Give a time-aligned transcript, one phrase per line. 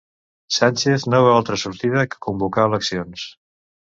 [0.55, 3.29] Sánchez no veu altra sortida que convocar eleccions